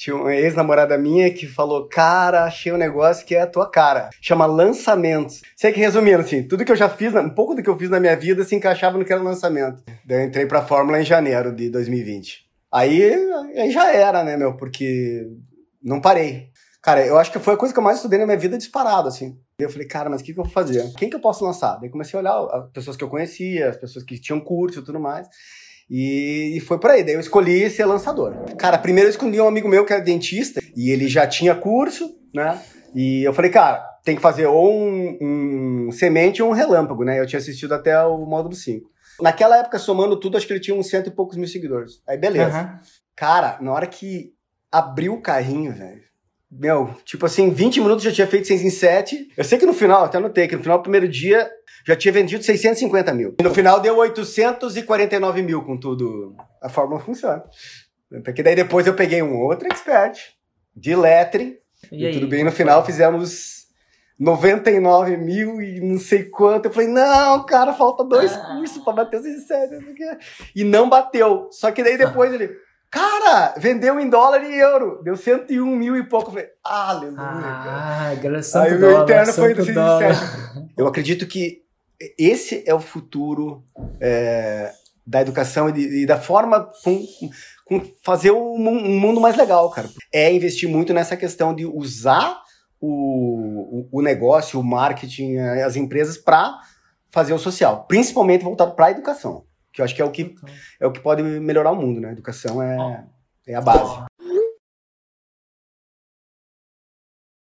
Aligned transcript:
Tinha 0.00 0.16
uma 0.16 0.34
ex-namorada 0.34 0.96
minha 0.96 1.30
que 1.30 1.46
falou: 1.46 1.86
Cara, 1.86 2.44
achei 2.44 2.72
um 2.72 2.78
negócio 2.78 3.26
que 3.26 3.34
é 3.34 3.42
a 3.42 3.46
tua 3.46 3.70
cara. 3.70 4.08
Chama 4.18 4.46
lançamentos. 4.46 5.42
Sei 5.54 5.70
que 5.72 5.78
resumindo, 5.78 6.22
assim, 6.22 6.42
tudo 6.42 6.64
que 6.64 6.72
eu 6.72 6.76
já 6.76 6.88
fiz, 6.88 7.14
um 7.14 7.28
pouco 7.28 7.54
do 7.54 7.62
que 7.62 7.68
eu 7.68 7.76
fiz 7.76 7.90
na 7.90 8.00
minha 8.00 8.16
vida 8.16 8.42
se 8.42 8.56
encaixava 8.56 8.96
no 8.96 9.04
que 9.04 9.12
era 9.12 9.20
lançamento. 9.20 9.84
Daí 10.02 10.22
eu 10.22 10.24
entrei 10.24 10.46
pra 10.46 10.64
Fórmula 10.64 10.98
em 10.98 11.04
janeiro 11.04 11.54
de 11.54 11.68
2020. 11.68 12.46
Aí, 12.72 13.12
aí 13.54 13.70
já 13.70 13.92
era, 13.92 14.24
né, 14.24 14.38
meu? 14.38 14.56
Porque 14.56 15.28
não 15.82 16.00
parei. 16.00 16.48
Cara, 16.80 17.04
eu 17.04 17.18
acho 17.18 17.30
que 17.30 17.38
foi 17.38 17.52
a 17.52 17.58
coisa 17.58 17.74
que 17.74 17.78
eu 17.78 17.84
mais 17.84 17.98
estudei 17.98 18.18
na 18.18 18.24
minha 18.24 18.38
vida 18.38 18.56
disparado, 18.56 19.06
assim. 19.06 19.38
Eu 19.58 19.68
falei, 19.68 19.86
cara, 19.86 20.08
mas 20.08 20.22
o 20.22 20.24
que, 20.24 20.32
que 20.32 20.40
eu 20.40 20.44
vou 20.44 20.50
fazer? 20.50 20.94
Quem 20.96 21.10
que 21.10 21.16
eu 21.16 21.20
posso 21.20 21.44
lançar? 21.44 21.76
Daí 21.78 21.90
comecei 21.90 22.18
a 22.18 22.22
olhar 22.22 22.38
as 22.54 22.70
pessoas 22.70 22.96
que 22.96 23.04
eu 23.04 23.08
conhecia, 23.10 23.68
as 23.68 23.76
pessoas 23.76 24.02
que 24.02 24.18
tinham 24.18 24.40
curso 24.40 24.78
e 24.78 24.82
tudo 24.82 24.98
mais. 24.98 25.28
E, 25.90 26.56
e 26.56 26.60
foi 26.60 26.78
por 26.78 26.90
aí. 26.90 27.02
Daí 27.02 27.14
eu 27.14 27.20
escolhi 27.20 27.68
ser 27.68 27.84
lançador. 27.84 28.32
Cara, 28.56 28.78
primeiro 28.78 29.08
eu 29.08 29.10
escolhi 29.10 29.40
um 29.40 29.48
amigo 29.48 29.68
meu 29.68 29.84
que 29.84 29.92
era 29.92 30.02
dentista 30.02 30.60
e 30.76 30.90
ele 30.90 31.08
já 31.08 31.26
tinha 31.26 31.54
curso, 31.54 32.14
né? 32.32 32.60
E 32.94 33.24
eu 33.24 33.32
falei, 33.32 33.50
cara, 33.50 33.84
tem 34.04 34.14
que 34.14 34.22
fazer 34.22 34.46
ou 34.46 34.72
um, 34.72 35.18
um 35.88 35.92
semente 35.92 36.42
ou 36.42 36.50
um 36.50 36.52
relâmpago, 36.52 37.04
né? 37.04 37.18
Eu 37.18 37.26
tinha 37.26 37.38
assistido 37.40 37.72
até 37.72 38.00
o 38.04 38.24
módulo 38.24 38.54
5. 38.54 38.88
Naquela 39.20 39.58
época, 39.58 39.78
somando 39.78 40.18
tudo, 40.18 40.36
acho 40.36 40.46
que 40.46 40.52
ele 40.52 40.60
tinha 40.60 40.76
uns 40.76 40.88
cento 40.88 41.08
e 41.08 41.14
poucos 41.14 41.36
mil 41.36 41.48
seguidores. 41.48 42.00
Aí, 42.06 42.16
beleza. 42.16 42.62
Uhum. 42.62 42.78
Cara, 43.14 43.58
na 43.60 43.72
hora 43.72 43.86
que 43.86 44.32
abriu 44.72 45.14
o 45.14 45.20
carrinho, 45.20 45.72
velho, 45.72 46.02
meu, 46.50 46.94
tipo 47.04 47.24
assim, 47.26 47.50
20 47.50 47.80
minutos 47.80 48.02
já 48.02 48.10
tinha 48.10 48.26
feito 48.26 48.48
6 48.48 48.62
em 48.62 48.70
7. 48.70 49.28
Eu 49.36 49.44
sei 49.44 49.56
que 49.56 49.66
no 49.66 49.72
final, 49.72 50.04
até 50.04 50.18
anotei, 50.18 50.48
que 50.48 50.56
no 50.56 50.62
final 50.62 50.78
do 50.78 50.82
primeiro 50.82 51.06
dia 51.06 51.48
já 51.86 51.94
tinha 51.94 52.12
vendido 52.12 52.42
650 52.42 53.14
mil. 53.14 53.36
E 53.38 53.42
no 53.42 53.54
final 53.54 53.80
deu 53.80 53.96
849 53.96 55.42
mil 55.42 55.62
com 55.62 55.78
tudo. 55.78 56.34
A 56.60 56.68
fórmula 56.68 57.00
funciona. 57.00 57.44
Porque 58.24 58.42
daí 58.42 58.56
depois 58.56 58.86
eu 58.86 58.94
peguei 58.94 59.22
um 59.22 59.38
outro 59.40 59.68
expert 59.68 60.18
de 60.74 60.96
lettering. 60.96 61.56
E, 61.92 62.02
e 62.02 62.06
aí, 62.06 62.12
tudo 62.12 62.26
bem, 62.26 62.42
no 62.42 62.50
final 62.50 62.84
fizemos 62.84 63.60
99 64.18 65.16
mil 65.16 65.62
e 65.62 65.80
não 65.80 65.98
sei 65.98 66.24
quanto. 66.24 66.66
Eu 66.66 66.72
falei, 66.72 66.88
não, 66.88 67.46
cara, 67.46 67.72
falta 67.72 68.04
dois 68.04 68.32
ah. 68.32 68.56
cursos 68.56 68.82
pra 68.82 68.92
bater 68.92 69.20
os 69.20 69.46
7. 69.46 69.76
E 70.54 70.64
não 70.64 70.88
bateu. 70.88 71.48
Só 71.52 71.70
que 71.70 71.84
daí 71.84 71.96
depois 71.98 72.32
ele 72.34 72.50
Cara, 72.90 73.54
vendeu 73.56 74.00
em 74.00 74.10
dólar 74.10 74.42
e 74.42 74.58
euro. 74.58 75.00
Deu 75.02 75.16
101 75.16 75.64
mil 75.76 75.96
e 75.96 76.02
pouco. 76.02 76.28
Eu 76.28 76.32
falei, 76.32 76.48
aleluia. 76.64 77.20
Ah, 77.20 78.14
graças 78.20 78.56
Aí 78.56 78.76
o 78.76 78.80
meu 78.80 79.02
interno 79.02 79.32
foi 79.32 79.54
do 79.54 79.64
Eu 80.76 80.88
acredito 80.88 81.26
que 81.26 81.62
esse 82.18 82.64
é 82.66 82.74
o 82.74 82.80
futuro 82.80 83.62
é, 84.00 84.72
da 85.06 85.20
educação 85.20 85.68
e, 85.68 85.72
de, 85.72 86.02
e, 86.02 86.06
da 86.06 86.18
forma 86.18 86.68
com, 86.82 87.06
com 87.64 87.80
fazer 88.02 88.32
um, 88.32 88.54
um, 88.54 88.98
mundo 88.98 89.20
mais 89.20 89.36
legal, 89.36 89.70
cara. 89.70 89.88
É 90.12 90.32
investir 90.32 90.68
muito 90.68 90.92
nessa 90.92 91.16
questão 91.16 91.54
de 91.54 91.64
usar 91.66 92.42
o, 92.80 93.86
o, 93.92 93.98
o 93.98 94.02
negócio, 94.02 94.58
o 94.58 94.64
marketing, 94.64 95.36
as 95.36 95.76
empresas 95.76 96.16
para 96.18 96.58
fazer 97.10 97.34
o 97.34 97.38
social, 97.38 97.84
principalmente 97.86 98.42
voltado 98.42 98.74
para 98.74 98.86
a 98.86 98.90
educação. 98.90 99.44
Que 99.72 99.80
eu 99.80 99.84
acho 99.84 99.94
que 99.94 100.02
é 100.02 100.04
o 100.04 100.10
que, 100.10 100.34
é 100.80 100.86
o 100.86 100.92
que 100.92 101.00
pode 101.00 101.22
melhorar 101.22 101.70
o 101.72 101.76
mundo, 101.76 102.00
né? 102.00 102.08
A 102.08 102.12
educação 102.12 102.62
é, 102.62 103.06
é 103.46 103.54
a 103.54 103.60
base. 103.60 104.09